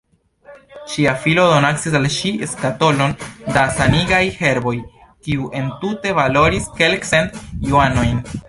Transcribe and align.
Ŝia 0.93 1.11
filo 1.25 1.43
donacis 1.51 1.97
al 1.99 2.07
ŝi 2.15 2.31
skatolon 2.55 3.13
da 3.57 3.67
sanigaj 3.77 4.23
herboj, 4.41 4.75
kiu 5.29 5.53
entute 5.63 6.19
valoris 6.23 6.71
kelkcent 6.81 7.41
juanojn. 7.73 8.23